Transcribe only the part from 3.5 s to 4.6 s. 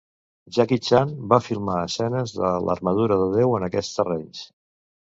en aquests terrenys.